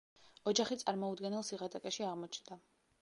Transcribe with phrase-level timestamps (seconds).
[0.51, 2.59] ოჯახი წარმოუდგენელ სიღატაკეში აღმოჩნდა.